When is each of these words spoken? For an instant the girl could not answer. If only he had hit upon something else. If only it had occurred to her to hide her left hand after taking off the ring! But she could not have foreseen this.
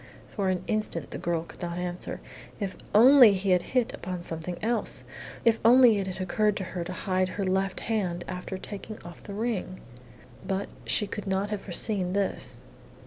For 0.29 0.49
an 0.49 0.63
instant 0.65 1.11
the 1.11 1.19
girl 1.19 1.43
could 1.43 1.61
not 1.61 1.77
answer. 1.77 2.21
If 2.59 2.75
only 2.91 3.33
he 3.35 3.51
had 3.51 3.61
hit 3.77 3.93
upon 3.93 4.23
something 4.23 4.57
else. 4.63 5.03
If 5.45 5.59
only 5.63 5.99
it 5.99 6.07
had 6.07 6.19
occurred 6.19 6.57
to 6.57 6.63
her 6.73 6.83
to 6.83 6.91
hide 6.91 7.29
her 7.29 7.43
left 7.43 7.81
hand 7.81 8.23
after 8.27 8.57
taking 8.57 8.97
off 9.05 9.21
the 9.21 9.35
ring! 9.35 9.79
But 10.43 10.69
she 10.85 11.05
could 11.05 11.27
not 11.27 11.51
have 11.51 11.61
foreseen 11.61 12.13
this. 12.13 12.63